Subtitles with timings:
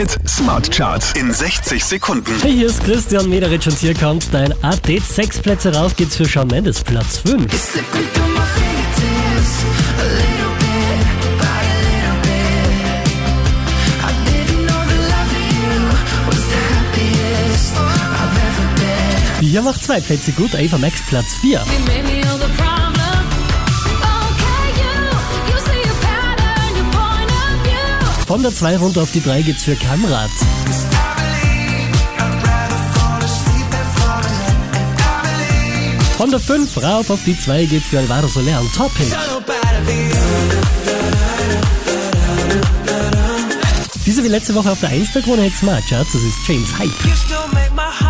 [0.00, 2.32] Hit Smart Charts in 60 Sekunden.
[2.40, 5.04] Hey, hier ist Christian Mederitsch und hier kommt dein Update.
[5.04, 7.52] Sechs Plätze rauf geht's für Shawn Mendes, Platz 5.
[19.40, 21.62] Hier macht zwei Plätze gut, Ava Max Platz 4.
[28.30, 30.30] Von der 2 runter auf die 3 geht's für Kamrat.
[36.16, 39.12] Von der 5 rauf auf die 2 geht's für Alvaro Soler und Topping.
[44.06, 46.78] Diese wie letzte Woche auf der 1 der Krone Hit Smart Charts, das ist James
[46.78, 48.09] Hype.